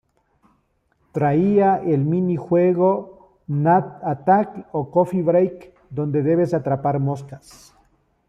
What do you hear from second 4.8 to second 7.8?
"Coffee Break" donde debes atrapar moscas.